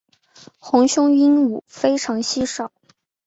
[0.57, 2.71] 红胸鹦鹉非常稀少。